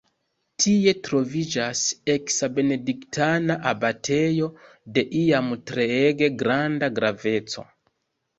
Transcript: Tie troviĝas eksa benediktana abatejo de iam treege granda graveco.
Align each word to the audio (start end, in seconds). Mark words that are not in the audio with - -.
Tie 0.63 0.93
troviĝas 1.07 1.83
eksa 2.13 2.49
benediktana 2.59 3.57
abatejo 3.73 4.49
de 4.97 5.05
iam 5.21 5.53
treege 5.75 6.31
granda 6.41 6.91
graveco. 6.99 7.69